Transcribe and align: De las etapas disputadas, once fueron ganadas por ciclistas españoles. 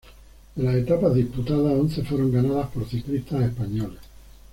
De 0.55 0.63
las 0.63 0.73
etapas 0.77 1.13
disputadas, 1.13 1.79
once 1.79 2.01
fueron 2.01 2.31
ganadas 2.31 2.69
por 2.71 2.89
ciclistas 2.89 3.43
españoles. 3.43 3.99